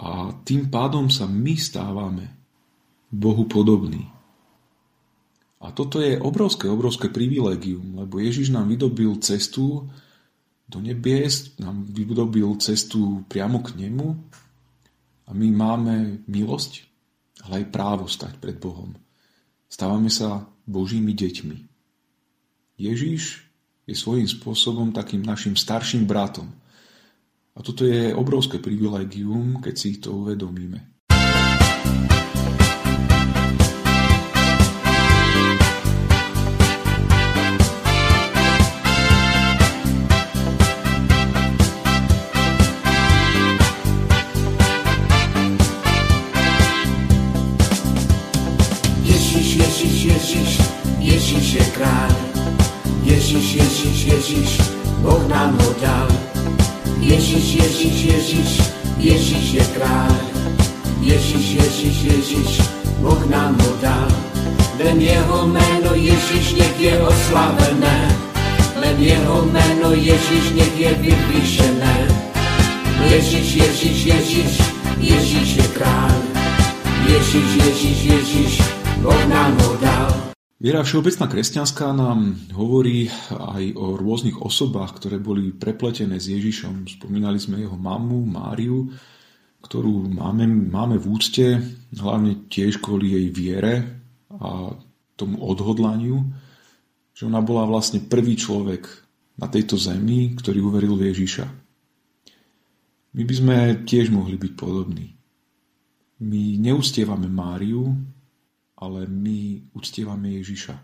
a 0.00 0.32
tým 0.44 0.68
pádom 0.68 1.08
sa 1.08 1.28
my 1.28 1.54
stávame 1.56 2.26
Bohu 3.10 3.44
podobní. 3.48 4.06
A 5.60 5.76
toto 5.76 6.00
je 6.00 6.16
obrovské, 6.16 6.72
obrovské 6.72 7.12
privilegium, 7.12 8.00
lebo 8.00 8.16
Ježiš 8.16 8.48
nám 8.48 8.72
vydobil 8.72 9.12
cestu 9.20 9.84
do 10.70 10.78
nebies, 10.80 11.52
nám 11.60 11.84
vydobil 11.84 12.56
cestu 12.62 13.26
priamo 13.28 13.60
k 13.60 13.76
nemu 13.76 14.08
a 15.28 15.30
my 15.36 15.46
máme 15.52 16.24
milosť, 16.24 16.88
ale 17.44 17.64
aj 17.64 17.72
právo 17.74 18.08
stať 18.08 18.40
pred 18.40 18.56
Bohom. 18.56 18.96
Stávame 19.68 20.08
sa 20.08 20.48
Božími 20.64 21.12
deťmi. 21.12 21.58
Ježiš 22.80 23.44
je 23.84 23.94
svojím 23.98 24.30
spôsobom 24.30 24.96
takým 24.96 25.20
našim 25.20 25.58
starším 25.58 26.08
bratom. 26.08 26.48
A 27.56 27.62
toto 27.62 27.82
je 27.86 28.14
obrovské 28.14 28.58
privilegium, 28.62 29.58
keď 29.58 29.74
si 29.74 29.98
to 29.98 30.22
uvedomíme. 30.26 30.89
Ježiš, 58.30 58.62
Ježiš, 59.02 59.46
je 59.58 59.64
kráľ. 59.74 60.14
Ježiš, 61.02 61.46
Ježiš, 61.58 61.96
Ježiš, 62.06 62.62
Boh 63.02 63.18
nám 63.26 63.58
ho 63.58 63.70
dal. 63.82 64.06
Len 64.78 65.02
jeho 65.02 65.50
meno 65.50 65.90
Ježiš 65.98 66.54
nech 66.54 66.78
je 66.78 66.94
oslavené. 67.02 67.98
Len 68.78 68.96
jeho 69.02 69.50
meno 69.50 69.90
Ježiš 69.98 70.54
nech 70.54 70.74
je 70.78 70.90
vyvýšené. 71.02 71.96
Ježiš, 73.10 73.66
Ježiš, 73.66 73.98
Ježiš, 73.98 74.52
Ježiš 75.02 75.48
je 75.58 75.66
kráľ. 75.74 76.14
Ježiš, 77.10 77.48
Ježiš, 77.66 77.98
Ježiš, 78.14 78.52
Boh 79.02 79.22
nám 79.26 79.58
ho 79.58 79.74
dal. 79.82 80.09
Viera 80.60 80.84
všeobecná 80.84 81.24
kresťanská 81.24 81.88
nám 81.96 82.36
hovorí 82.52 83.08
aj 83.32 83.80
o 83.80 83.96
rôznych 83.96 84.44
osobách, 84.44 85.00
ktoré 85.00 85.16
boli 85.16 85.56
prepletené 85.56 86.20
s 86.20 86.28
Ježišom. 86.28 86.84
Spomínali 86.84 87.40
sme 87.40 87.64
jeho 87.64 87.80
mamu, 87.80 88.28
Máriu, 88.28 88.92
ktorú 89.64 90.12
máme, 90.12 90.44
máme 90.44 91.00
v 91.00 91.06
úcte, 91.16 91.64
hlavne 91.96 92.44
tiež 92.52 92.76
kvôli 92.76 93.16
jej 93.16 93.26
viere 93.32 94.04
a 94.36 94.76
tomu 95.16 95.40
odhodlaniu, 95.40 96.28
že 97.16 97.24
ona 97.24 97.40
bola 97.40 97.64
vlastne 97.64 98.04
prvý 98.04 98.36
človek 98.36 98.84
na 99.40 99.48
tejto 99.48 99.80
zemi, 99.80 100.36
ktorý 100.36 100.60
uveril 100.60 100.92
v 101.00 101.08
Ježiša. 101.08 101.46
My 103.16 103.22
by 103.24 103.32
sme 103.32 103.56
tiež 103.88 104.12
mohli 104.12 104.36
byť 104.36 104.52
podobní. 104.60 105.16
My 106.20 106.60
neustívame 106.60 107.32
Máriu, 107.32 107.96
ale 108.80 109.04
my 109.04 109.70
uctievame 109.76 110.40
Ježiša. 110.40 110.74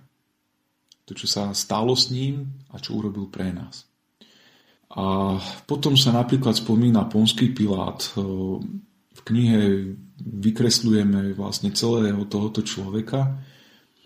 To, 1.06 1.12
čo 1.16 1.26
sa 1.26 1.54
stalo 1.56 1.96
s 1.96 2.12
ním 2.12 2.60
a 2.70 2.82
čo 2.82 2.98
urobil 2.98 3.30
pre 3.32 3.50
nás. 3.54 3.86
A 4.92 5.36
potom 5.66 5.98
sa 5.98 6.14
napríklad 6.14 6.54
spomína 6.54 7.08
Ponský 7.10 7.50
Pilát. 7.56 8.02
V 9.16 9.20
knihe 9.24 9.92
vykreslujeme 10.20 11.34
vlastne 11.34 11.74
celého 11.74 12.22
tohoto 12.28 12.62
človeka. 12.62 13.38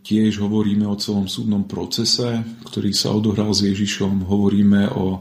Tiež 0.00 0.40
hovoríme 0.40 0.88
o 0.88 0.96
celom 0.96 1.29
súdnom 1.29 1.68
procese, 1.68 2.40
ktorý 2.64 2.90
sa 2.96 3.12
odohral 3.12 3.53
s 3.53 3.64
Ježišom. 3.68 4.24
Hovoríme 4.24 4.88
o 4.96 5.20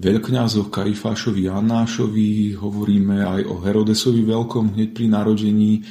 veľkňazoch 0.00 0.72
Kajfášovi 0.72 1.48
Janášovi, 1.48 2.56
hovoríme 2.56 3.20
aj 3.20 3.40
o 3.48 3.60
Herodesovi 3.60 4.24
Veľkom 4.24 4.76
hneď 4.76 4.96
pri 4.96 5.06
narodení, 5.08 5.84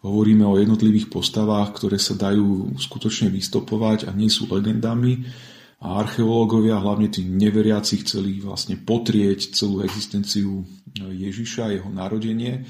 Hovoríme 0.00 0.48
o 0.48 0.56
jednotlivých 0.56 1.12
postavách, 1.12 1.76
ktoré 1.76 2.00
sa 2.00 2.16
dajú 2.16 2.72
skutočne 2.80 3.28
vystopovať 3.28 4.08
a 4.08 4.16
nie 4.16 4.32
sú 4.32 4.48
legendami. 4.48 5.28
A 5.80 6.00
archeológovia, 6.00 6.80
hlavne 6.80 7.12
tí 7.12 7.24
neveriaci, 7.24 8.00
chceli 8.04 8.40
vlastne 8.40 8.80
potrieť 8.80 9.52
celú 9.52 9.84
existenciu 9.84 10.64
Ježiša, 10.96 11.76
jeho 11.76 11.88
narodenie. 11.92 12.64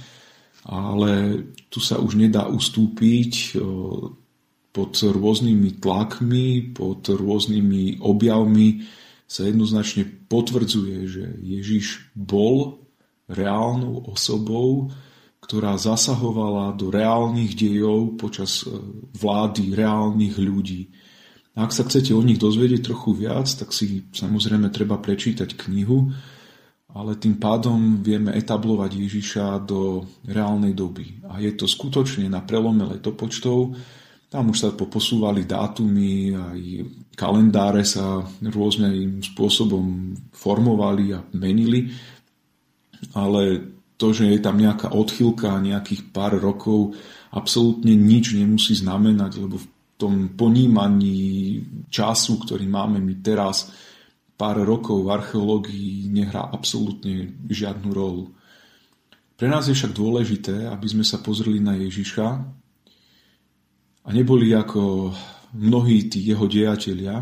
Ale 0.66 1.42
tu 1.70 1.78
sa 1.78 2.02
už 2.02 2.18
nedá 2.18 2.50
ustúpiť 2.50 3.58
pod 4.70 4.92
rôznymi 4.94 5.82
tlakmi, 5.82 6.74
pod 6.74 7.02
rôznymi 7.06 8.02
objavmi 8.02 8.86
sa 9.30 9.46
jednoznačne 9.46 10.26
potvrdzuje, 10.26 10.98
že 11.06 11.24
Ježiš 11.38 12.10
bol 12.18 12.82
reálnou 13.30 14.10
osobou, 14.10 14.90
ktorá 15.50 15.74
zasahovala 15.74 16.78
do 16.78 16.94
reálnych 16.94 17.58
dejov 17.58 18.14
počas 18.14 18.62
e, 18.62 18.70
vlády 19.18 19.74
reálnych 19.74 20.38
ľudí. 20.38 20.94
A 21.58 21.66
ak 21.66 21.74
sa 21.74 21.82
chcete 21.82 22.14
o 22.14 22.22
nich 22.22 22.38
dozvedieť 22.38 22.86
trochu 22.86 23.18
viac, 23.18 23.50
tak 23.50 23.74
si 23.74 24.06
samozrejme 24.14 24.70
treba 24.70 25.02
prečítať 25.02 25.58
knihu, 25.66 26.14
ale 26.94 27.18
tým 27.18 27.42
pádom 27.42 27.98
vieme 27.98 28.30
etablovať 28.30 28.94
Ježiša 28.94 29.66
do 29.66 30.06
reálnej 30.22 30.70
doby. 30.70 31.18
A 31.26 31.42
je 31.42 31.50
to 31.58 31.66
skutočne 31.66 32.30
na 32.30 32.46
prelome 32.46 32.86
letopočtov, 32.86 33.74
tam 34.30 34.54
už 34.54 34.58
sa 34.62 34.70
poposúvali 34.70 35.50
dátumy, 35.50 36.30
aj 36.30 36.60
kalendáre 37.18 37.82
sa 37.82 38.22
rôznym 38.38 39.18
spôsobom 39.18 40.14
formovali 40.30 41.10
a 41.10 41.26
menili, 41.34 41.90
ale 43.18 43.74
to, 44.00 44.16
že 44.16 44.32
je 44.32 44.40
tam 44.40 44.56
nejaká 44.56 44.96
odchylka 44.96 45.60
nejakých 45.60 46.08
pár 46.08 46.40
rokov, 46.40 46.96
absolútne 47.36 47.92
nič 47.92 48.32
nemusí 48.32 48.72
znamenať, 48.72 49.36
lebo 49.36 49.60
v 49.60 49.68
tom 50.00 50.32
ponímaní 50.32 51.60
času, 51.92 52.40
ktorý 52.40 52.64
máme 52.64 52.96
my 53.04 53.20
teraz, 53.20 53.68
pár 54.40 54.64
rokov 54.64 55.04
v 55.04 55.12
archeológii 55.12 56.08
nehrá 56.08 56.48
absolútne 56.48 57.44
žiadnu 57.44 57.92
rolu. 57.92 58.32
Pre 59.36 59.44
nás 59.44 59.68
je 59.68 59.76
však 59.76 59.92
dôležité, 59.92 60.64
aby 60.72 60.86
sme 60.88 61.04
sa 61.04 61.20
pozreli 61.20 61.60
na 61.60 61.76
Ježiša 61.76 62.26
a 64.00 64.08
neboli 64.08 64.56
ako 64.56 65.12
mnohí 65.60 66.08
tí 66.08 66.24
jeho 66.24 66.48
dejatelia, 66.48 67.20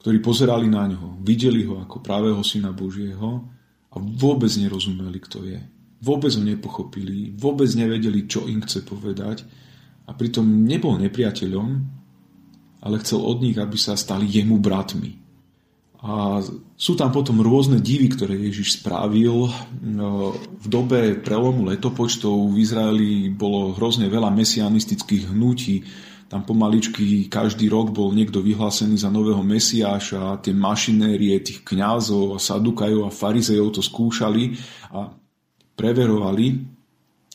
ktorí 0.00 0.16
pozerali 0.24 0.72
na 0.72 0.88
ňo, 0.88 1.20
videli 1.20 1.68
ho 1.68 1.84
ako 1.84 2.00
pravého 2.00 2.40
syna 2.40 2.72
Božieho 2.72 3.51
a 3.92 3.96
vôbec 4.00 4.48
nerozumeli, 4.56 5.20
kto 5.20 5.44
je. 5.44 5.60
Vôbec 6.02 6.32
ho 6.34 6.42
nepochopili, 6.42 7.30
vôbec 7.36 7.68
nevedeli, 7.76 8.26
čo 8.26 8.48
im 8.48 8.64
chce 8.64 8.82
povedať 8.82 9.46
a 10.06 10.10
pritom 10.10 10.44
nebol 10.44 10.98
nepriateľom, 10.98 11.68
ale 12.82 13.00
chcel 13.06 13.22
od 13.22 13.38
nich, 13.38 13.54
aby 13.54 13.78
sa 13.78 13.94
stali 13.94 14.26
jemu 14.26 14.58
bratmi. 14.58 15.22
A 16.02 16.42
sú 16.74 16.98
tam 16.98 17.14
potom 17.14 17.38
rôzne 17.38 17.78
divy, 17.78 18.10
ktoré 18.10 18.34
Ježiš 18.34 18.82
spravil. 18.82 19.46
No, 19.86 20.34
v 20.34 20.66
dobe 20.66 21.14
prelomu 21.22 21.62
letopočtov 21.70 22.50
v 22.50 22.58
Izraeli 22.58 23.30
bolo 23.30 23.70
hrozne 23.78 24.10
veľa 24.10 24.34
mesianistických 24.34 25.30
hnutí, 25.30 25.86
tam 26.32 26.48
pomaličky 26.48 27.28
každý 27.28 27.68
rok 27.68 27.92
bol 27.92 28.08
niekto 28.08 28.40
vyhlásený 28.40 28.96
za 28.96 29.12
nového 29.12 29.44
mesiáša 29.44 30.32
a 30.32 30.40
tie 30.40 30.56
mašinérie 30.56 31.36
tých 31.44 31.60
kňazov 31.60 32.32
a 32.32 32.38
sadukajov 32.40 33.04
a 33.04 33.12
farizejov 33.12 33.76
to 33.76 33.84
skúšali 33.84 34.56
a 34.96 35.12
preverovali. 35.76 36.56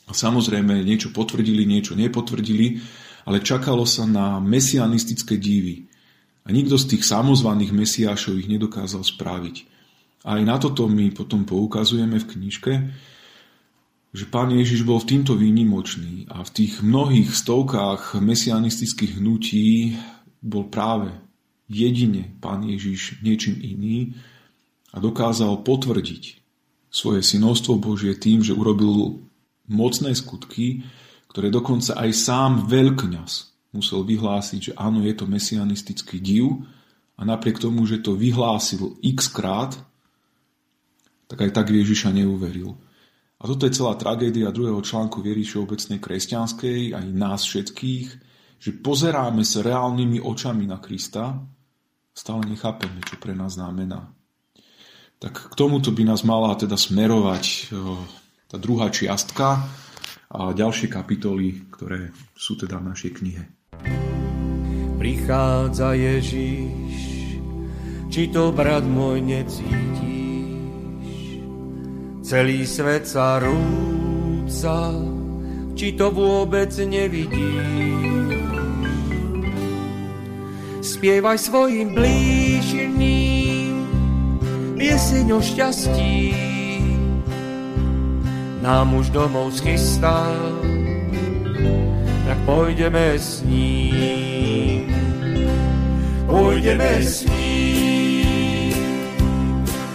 Samozrejme 0.02 0.82
niečo 0.82 1.14
potvrdili, 1.14 1.62
niečo 1.62 1.94
nepotvrdili, 1.94 2.82
ale 3.30 3.38
čakalo 3.38 3.86
sa 3.86 4.02
na 4.02 4.42
mesianistické 4.42 5.38
divy. 5.38 5.86
A 6.42 6.50
nikto 6.50 6.74
z 6.74 6.98
tých 6.98 7.06
samozvaných 7.06 7.70
mesiášov 7.70 8.34
ich 8.34 8.50
nedokázal 8.50 9.06
spraviť. 9.06 9.56
A 10.26 10.40
aj 10.40 10.42
na 10.42 10.58
toto 10.58 10.90
my 10.90 11.14
potom 11.14 11.46
poukazujeme 11.46 12.18
v 12.18 12.28
knižke, 12.34 12.72
že 14.18 14.26
pán 14.26 14.50
Ježiš 14.50 14.82
bol 14.82 14.98
v 14.98 15.14
týmto 15.14 15.38
výnimočný 15.38 16.26
a 16.26 16.42
v 16.42 16.50
tých 16.50 16.82
mnohých 16.82 17.30
stovkách 17.30 18.18
mesianistických 18.18 19.22
hnutí 19.22 19.94
bol 20.42 20.66
práve 20.66 21.14
jedine 21.70 22.34
pán 22.42 22.66
Ježiš 22.66 23.22
niečím 23.22 23.62
iný 23.62 24.18
a 24.90 24.98
dokázal 24.98 25.62
potvrdiť 25.62 26.42
svoje 26.90 27.22
synovstvo 27.22 27.78
Božie 27.78 28.18
tým, 28.18 28.42
že 28.42 28.56
urobil 28.56 29.22
mocné 29.70 30.16
skutky, 30.18 30.82
ktoré 31.30 31.52
dokonca 31.54 31.94
aj 31.94 32.10
sám 32.10 32.66
veľkňaz 32.66 33.32
musel 33.70 34.02
vyhlásiť, 34.02 34.60
že 34.60 34.76
áno, 34.80 35.04
je 35.06 35.14
to 35.14 35.30
mesianistický 35.30 36.18
div 36.18 36.66
a 37.14 37.22
napriek 37.22 37.62
tomu, 37.62 37.86
že 37.86 38.02
to 38.02 38.16
vyhlásil 38.18 38.98
x 39.04 39.30
krát, 39.30 39.78
tak 41.28 41.44
aj 41.44 41.50
tak 41.52 41.70
Ježiša 41.70 42.10
neuveril. 42.10 42.74
A 43.38 43.46
toto 43.46 43.70
je 43.70 43.76
celá 43.78 43.94
tragédia 43.94 44.50
druhého 44.50 44.82
článku 44.82 45.22
viery 45.22 45.46
všeobecnej 45.46 46.02
kresťanskej, 46.02 46.90
aj 46.98 47.06
nás 47.14 47.46
všetkých, 47.46 48.08
že 48.58 48.70
pozeráme 48.82 49.46
sa 49.46 49.62
reálnymi 49.62 50.18
očami 50.18 50.66
na 50.66 50.82
Krista, 50.82 51.38
stále 52.10 52.42
nechápeme, 52.50 52.98
čo 53.06 53.14
pre 53.22 53.38
nás 53.38 53.54
znamená. 53.54 54.10
Tak 55.22 55.50
k 55.50 55.54
tomuto 55.54 55.94
by 55.94 56.02
nás 56.02 56.26
mala 56.26 56.58
teda 56.58 56.74
smerovať 56.74 57.74
tá 58.50 58.56
druhá 58.58 58.90
čiastka 58.90 59.66
a 60.34 60.50
ďalšie 60.50 60.90
kapitoly, 60.90 61.70
ktoré 61.70 62.10
sú 62.34 62.58
teda 62.58 62.82
v 62.82 62.90
našej 62.90 63.10
knihe. 63.22 63.42
Prichádza 64.98 65.94
Ježiš, 65.94 66.94
či 68.10 68.22
to 68.34 68.50
brat 68.50 68.82
môj 68.82 69.22
necíti, 69.22 69.97
Celý 72.28 72.68
svet 72.68 73.08
sa 73.08 73.40
rúca, 73.40 74.92
či 75.72 75.96
to 75.96 76.12
vôbec 76.12 76.68
nevidí. 76.84 77.56
Spievaj 80.84 81.40
svojim 81.40 81.96
blížným 81.96 83.72
pieseň 84.76 85.26
o 85.32 85.40
šťastí. 85.40 86.36
Nám 88.60 88.92
už 88.92 89.08
domov 89.08 89.56
schystá, 89.56 90.28
tak 92.28 92.38
pôjdeme 92.44 93.16
s 93.16 93.40
ním. 93.48 94.84
Pôjdeme 96.28 96.92
s 97.00 97.24
ním, 97.24 98.76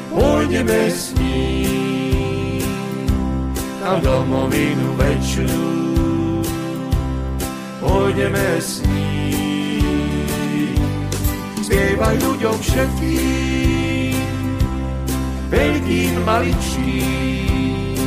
pôjdeme 0.10 0.82
s 0.90 1.14
ním 1.14 1.63
na 3.84 4.00
domovinu 4.00 4.96
väčšiu. 4.96 5.52
Pôjdeme 7.84 8.50
s 8.56 8.80
ním. 8.88 10.80
Spievaj 11.60 12.16
ľuďom 12.24 12.56
všetkým, 12.64 14.16
veľkým 15.52 16.14
maličkým. 16.24 18.00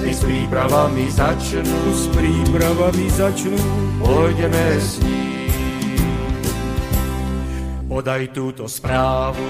Nech 0.00 0.16
s 0.16 0.24
prípravami 0.24 1.12
začnú, 1.12 1.80
s 1.92 2.08
prípravami 2.16 3.06
začnú, 3.12 3.60
pôjdeme 4.00 4.66
s 4.80 4.96
ním. 5.04 6.08
Podaj 7.84 8.32
túto 8.32 8.64
správu 8.64 9.44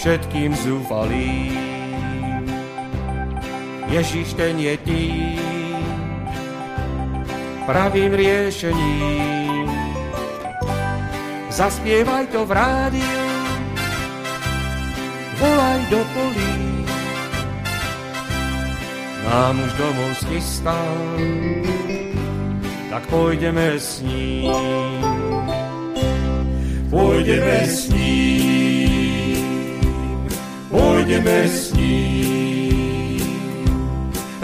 všetkým 0.00 0.56
zúfalým. 0.56 1.75
Ježiš 3.86 4.34
ten 4.34 4.58
je 4.58 4.74
tým 4.82 5.38
pravým 7.66 8.14
riešením. 8.14 9.66
Zaspievaj 11.50 12.28
to 12.28 12.44
v 12.44 12.52
rádiu, 12.52 13.24
volaj 15.40 15.80
do 15.88 16.00
polí. 16.12 16.56
Nám 19.26 19.58
už 19.58 19.72
domov 19.74 20.10
schystal, 20.22 20.96
tak 22.92 23.02
pôjdeme 23.10 23.74
s 23.80 24.04
ním. 24.04 24.54
Pôjdeme 26.86 27.66
s 27.66 27.90
ním, 27.90 29.42
pôjdeme 30.70 31.38
s 31.50 31.74
ním, 31.74 32.45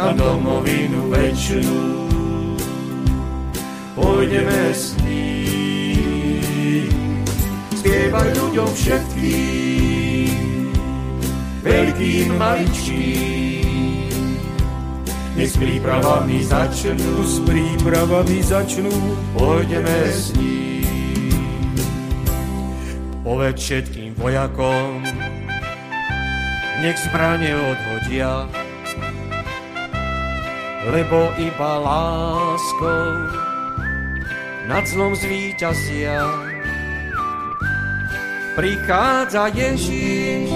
na 0.03 0.11
domovinu 0.19 1.15
večnú. 1.15 2.11
Pôjdeme 3.95 4.75
s 4.75 4.99
ním, 5.07 7.23
spievaj 7.79 8.35
ľuďom 8.35 8.67
všetkým, 8.67 10.75
veľkým 11.63 12.35
maličkým. 12.35 14.27
Nech 15.39 15.55
s 15.55 15.57
prípravami 15.57 16.43
začnú, 16.43 17.23
s 17.23 17.39
prípravami 17.47 18.43
začnú, 18.43 18.91
pôjdeme 19.39 20.11
s 20.11 20.35
ním. 20.35 21.31
Povedz 23.23 23.63
všetkým 23.63 24.19
vojakom, 24.19 25.07
nech 26.83 26.99
zbranie 27.07 27.55
odhodia, 27.55 28.51
lebo 30.89 31.31
iba 31.39 31.73
láskou 31.79 33.07
nad 34.67 34.83
zlom 34.87 35.15
zvíťazia. 35.15 36.27
Prichádza 38.53 39.49
Ježiš, 39.49 40.53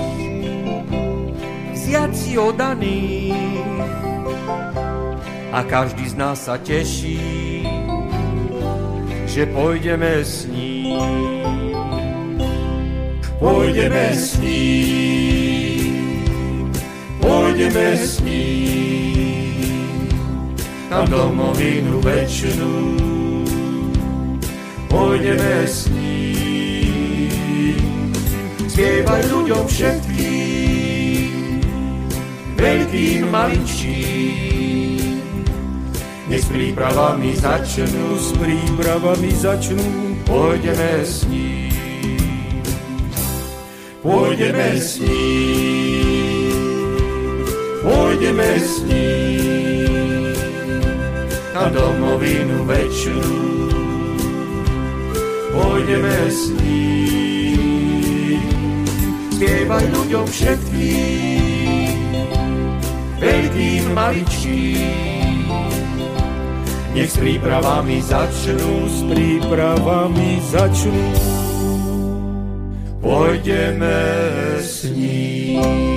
vziať 1.73 2.13
si 2.13 2.33
odaný 2.37 3.33
a 5.49 5.65
každý 5.65 6.05
z 6.13 6.15
nás 6.21 6.45
sa 6.45 6.61
teší, 6.61 7.65
že 9.25 9.49
pôjdeme 9.49 10.21
s 10.21 10.45
ním. 10.51 11.01
Pôjdeme 13.37 14.17
s 14.17 14.41
ním, 14.41 15.93
pôjdeme 17.21 17.89
s 18.01 18.17
ním, 18.25 19.26
na 20.91 21.03
domovinu 21.07 22.01
večnú. 22.01 22.75
Pôjdeme 24.87 25.67
s 25.67 25.91
ním, 25.91 27.71
spievaj 28.71 29.23
ľuďom 29.29 29.65
všetkým, 29.67 31.61
veľkým, 32.57 33.21
maličkým. 33.29 35.21
Nech 36.27 36.43
s 36.43 36.49
prípravami 36.51 37.39
začnú, 37.39 38.19
s 38.19 38.35
prípravami 38.35 39.31
začnú, 39.31 40.19
pôjdeme 40.27 41.07
s 41.07 41.23
ním. 41.31 41.67
Pôjdeme 44.07 44.79
s 44.79 45.03
ním, 45.03 46.47
pôjdeme 47.83 48.55
s 48.55 48.87
ním, 48.87 49.66
na 51.57 51.73
domovinu 51.73 52.69
večnú. 52.69 53.25
Pôjdeme 55.57 56.29
s 56.29 56.53
ním, 56.53 58.45
spievaj 59.33 59.89
ľuďom 59.89 60.27
všetkým, 60.29 61.97
veľkým, 63.17 63.83
maličkým. 63.97 65.49
Nech 66.93 67.09
s 67.13 67.17
prípravami 67.17 68.05
začnú, 68.05 68.85
s 68.85 69.01
prípravami 69.09 70.45
začnú, 70.53 71.09
pôjdeme 73.01 74.01
s 74.61 74.85
ním. 74.93 75.96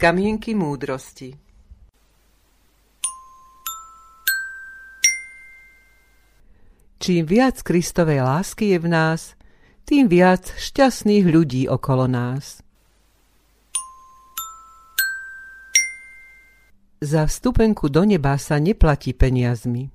Kamienky 0.00 0.56
múdrosti 0.56 1.36
Čím 6.96 7.28
viac 7.28 7.60
Kristovej 7.60 8.24
lásky 8.24 8.72
je 8.72 8.78
v 8.80 8.88
nás, 8.88 9.36
tým 9.84 10.08
viac 10.08 10.56
šťastných 10.56 11.28
ľudí 11.28 11.68
okolo 11.68 12.08
nás. 12.08 12.64
Za 17.04 17.28
vstupenku 17.28 17.92
do 17.92 18.00
neba 18.08 18.40
sa 18.40 18.56
neplatí 18.56 19.12
peniazmi. 19.12 19.92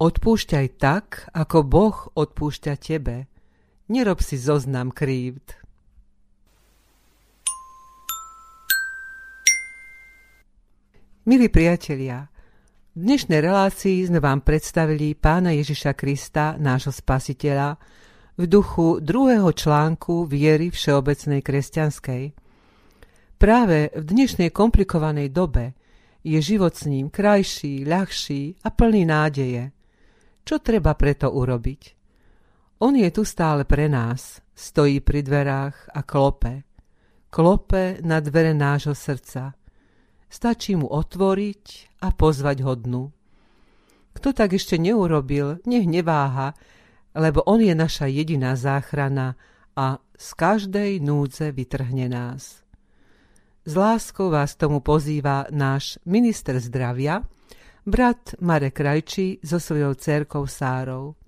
Odpúšťaj 0.00 0.66
tak, 0.80 1.28
ako 1.36 1.56
Boh 1.60 2.08
odpúšťa 2.16 2.72
tebe– 2.80 3.28
Nerob 3.90 4.22
si 4.22 4.38
zoznam 4.38 4.94
krívd. 4.94 5.58
Milí 11.26 11.50
priatelia, 11.50 12.30
v 12.94 13.00
dnešnej 13.02 13.42
relácii 13.42 14.06
sme 14.06 14.22
vám 14.22 14.46
predstavili 14.46 15.18
pána 15.18 15.50
Ježiša 15.58 15.98
Krista, 15.98 16.54
nášho 16.54 16.94
spasiteľa, 16.94 17.82
v 18.38 18.46
duchu 18.46 19.02
druhého 19.02 19.50
článku 19.50 20.22
viery 20.22 20.70
všeobecnej 20.70 21.42
kresťanskej. 21.42 22.22
Práve 23.42 23.90
v 23.90 24.02
dnešnej 24.06 24.54
komplikovanej 24.54 25.34
dobe 25.34 25.74
je 26.22 26.38
život 26.38 26.78
s 26.78 26.86
ním 26.86 27.10
krajší, 27.10 27.82
ľahší 27.82 28.54
a 28.62 28.70
plný 28.70 29.02
nádeje. 29.02 29.74
Čo 30.46 30.62
treba 30.62 30.94
preto 30.94 31.34
urobiť? 31.34 31.99
On 32.80 32.96
je 32.96 33.12
tu 33.12 33.28
stále 33.28 33.68
pre 33.68 33.92
nás, 33.92 34.40
stojí 34.56 35.04
pri 35.04 35.20
dverách 35.20 35.92
a 35.92 36.00
klope. 36.00 36.64
Klope 37.28 38.00
na 38.00 38.24
dvere 38.24 38.56
nášho 38.56 38.96
srdca. 38.96 39.52
Stačí 40.32 40.80
mu 40.80 40.88
otvoriť 40.88 41.64
a 42.00 42.08
pozvať 42.08 42.64
ho 42.64 42.72
dnu. 42.80 43.04
Kto 44.16 44.32
tak 44.32 44.56
ešte 44.56 44.80
neurobil, 44.80 45.60
nech 45.68 45.84
neváha, 45.84 46.56
lebo 47.12 47.44
on 47.44 47.60
je 47.60 47.76
naša 47.76 48.08
jediná 48.08 48.56
záchrana 48.56 49.36
a 49.76 50.00
z 50.16 50.28
každej 50.40 51.04
núdze 51.04 51.52
vytrhne 51.52 52.08
nás. 52.08 52.64
S 53.68 53.72
láskou 53.76 54.32
vás 54.32 54.56
tomu 54.56 54.80
pozýva 54.80 55.44
náš 55.52 56.00
minister 56.08 56.56
zdravia, 56.56 57.28
brat 57.84 58.40
Marek 58.40 58.80
Rajči 58.80 59.36
so 59.44 59.60
svojou 59.60 59.92
cerkou 60.00 60.48
Sárou. 60.48 61.19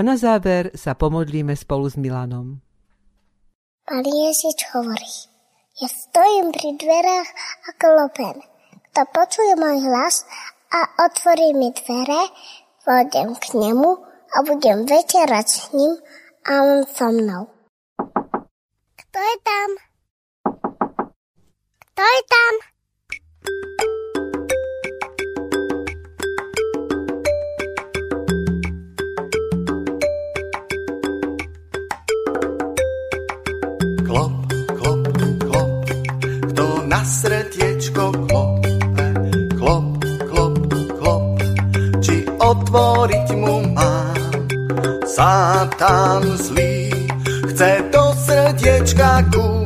A 0.00 0.02
na 0.02 0.16
záver 0.16 0.72
sa 0.72 0.96
pomodlíme 0.96 1.52
spolu 1.52 1.84
s 1.84 2.00
Milanom. 2.00 2.56
Pán 3.84 4.00
Ježiš 4.00 4.72
hovorí, 4.72 5.28
ja 5.76 5.92
stojím 5.92 6.56
pri 6.56 6.72
dverách 6.80 7.28
a 7.68 7.70
klopem. 7.76 8.40
Kto 8.88 9.04
počuje 9.12 9.52
môj 9.60 9.84
hlas 9.84 10.24
a 10.72 11.04
otvorí 11.04 11.52
mi 11.52 11.68
dvere, 11.76 12.32
vôjdem 12.88 13.36
k 13.44 13.44
nemu 13.60 13.90
a 14.08 14.36
budem 14.48 14.88
večerať 14.88 15.46
s 15.52 15.68
ním 15.76 15.92
a 16.48 16.52
on 16.64 16.80
so 16.88 17.12
mnou. 17.12 17.52
Kto 18.96 19.18
je 19.20 19.36
tam? 19.44 19.68
Kto 21.76 22.02
je 22.08 22.20
tam? 22.24 22.52
Srdiečko 37.04 38.12
klope, 38.28 38.72
klop, 39.58 39.88
klop, 40.30 40.56
klop, 40.98 41.24
či 42.04 42.24
otvoriť 42.26 43.28
mu 43.36 43.56
mám. 43.72 44.16
Satan 45.06 46.22
zlý 46.38 46.90
chce 47.50 47.70
do 47.92 48.04
srdiečka 48.24 49.26
ku 49.34 49.59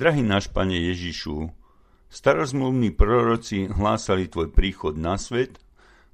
Drahý 0.00 0.24
náš 0.24 0.48
Pane 0.48 0.80
Ježišu, 0.80 1.52
starozmluvní 2.08 2.88
proroci 2.88 3.68
hlásali 3.68 4.32
Tvoj 4.32 4.48
príchod 4.48 4.96
na 4.96 5.20
svet 5.20 5.60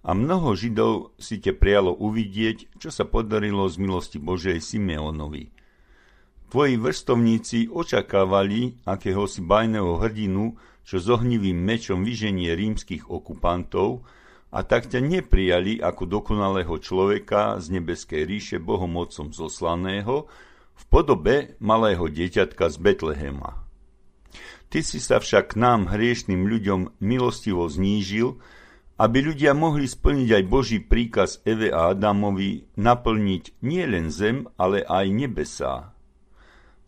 a 0.02 0.10
mnoho 0.10 0.58
Židov 0.58 1.14
si 1.22 1.38
te 1.38 1.54
prijalo 1.54 1.94
uvidieť, 1.94 2.82
čo 2.82 2.90
sa 2.90 3.06
podarilo 3.06 3.62
z 3.70 3.78
milosti 3.78 4.18
Božej 4.18 4.58
Simeonovi. 4.58 5.54
Tvoji 6.50 6.74
vrstovníci 6.82 7.70
očakávali 7.70 8.74
akéhosi 8.82 9.46
bajného 9.46 10.02
hrdinu, 10.02 10.58
čo 10.82 10.98
s 10.98 11.06
ohnivým 11.06 11.54
mečom 11.54 12.02
vyženie 12.02 12.58
rímskych 12.58 13.06
okupantov 13.06 14.02
a 14.50 14.66
tak 14.66 14.90
ťa 14.90 14.98
neprijali 14.98 15.78
ako 15.78 16.10
dokonalého 16.10 16.74
človeka 16.82 17.62
z 17.62 17.78
nebeskej 17.78 18.26
ríše 18.26 18.58
Bohom 18.58 18.98
Otcom 18.98 19.30
zoslaného 19.30 20.26
v 20.74 20.82
podobe 20.90 21.54
malého 21.62 22.10
dieťatka 22.10 22.66
z 22.66 22.82
Betlehema. 22.82 23.65
Ty 24.66 24.80
si 24.82 24.98
sa 24.98 25.22
však 25.22 25.54
nám, 25.54 25.86
hriešným 25.86 26.42
ľuďom, 26.46 26.98
milostivo 26.98 27.70
znížil, 27.70 28.38
aby 28.96 29.18
ľudia 29.30 29.52
mohli 29.52 29.84
splniť 29.84 30.28
aj 30.40 30.44
Boží 30.48 30.78
príkaz 30.80 31.44
Eve 31.44 31.68
a 31.68 31.92
Adamovi 31.92 32.64
naplniť 32.80 33.60
nie 33.60 33.84
len 33.84 34.08
zem, 34.08 34.48
ale 34.56 34.80
aj 34.82 35.06
nebesá. 35.12 35.74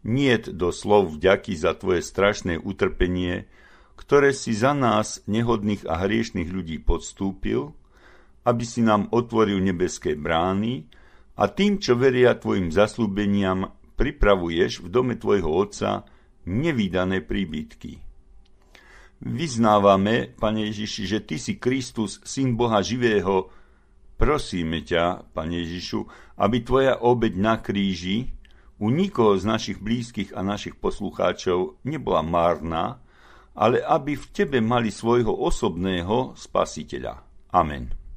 Niet 0.02 0.56
do 0.56 0.72
slov 0.72 1.20
vďaky 1.20 1.52
za 1.52 1.76
tvoje 1.76 2.00
strašné 2.00 2.56
utrpenie, 2.56 3.44
ktoré 3.98 4.32
si 4.32 4.56
za 4.56 4.72
nás, 4.72 5.20
nehodných 5.28 5.84
a 5.84 6.00
hriešných 6.00 6.48
ľudí, 6.48 6.80
podstúpil, 6.80 7.76
aby 8.48 8.64
si 8.64 8.80
nám 8.80 9.12
otvoril 9.12 9.60
nebeské 9.60 10.16
brány 10.16 10.88
a 11.36 11.44
tým, 11.52 11.76
čo 11.76 11.92
veria 11.98 12.32
tvojim 12.38 12.72
zaslúbeniam, 12.72 13.74
pripravuješ 14.00 14.80
v 14.80 14.88
dome 14.88 15.14
tvojho 15.18 15.50
Otca 15.50 16.08
nevýdané 16.48 17.20
príbytky. 17.20 18.00
Vyznávame, 19.18 20.32
Pane 20.32 20.72
Ježiši, 20.72 21.02
že 21.04 21.18
Ty 21.20 21.36
si 21.36 21.60
Kristus, 21.60 22.22
Syn 22.24 22.56
Boha 22.56 22.80
živého. 22.80 23.50
Prosíme 24.16 24.80
ťa, 24.80 25.28
Pane 25.36 25.60
Ježišu, 25.60 26.06
aby 26.40 26.64
Tvoja 26.64 27.02
obeď 27.04 27.34
na 27.36 27.54
kríži 27.60 28.32
u 28.78 28.94
nikoho 28.94 29.34
z 29.36 29.44
našich 29.44 29.78
blízkych 29.82 30.32
a 30.38 30.46
našich 30.46 30.78
poslucháčov 30.78 31.82
nebola 31.82 32.22
márna, 32.22 33.02
ale 33.58 33.82
aby 33.82 34.14
v 34.14 34.26
tebe 34.30 34.62
mali 34.62 34.94
svojho 34.94 35.34
osobného 35.34 36.38
spasiteľa. 36.38 37.18
Amen. 37.50 38.07